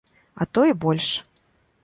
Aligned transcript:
А 0.45 0.47
то 0.59 0.63
і 0.71 0.75
больш. 0.87 1.11